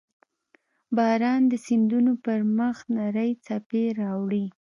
•باران 0.97 1.41
د 1.51 1.53
سیندونو 1.65 2.13
پر 2.25 2.39
مخ 2.57 2.77
نرۍ 2.95 3.31
څپې 3.45 3.83
راوړي. 3.99 4.45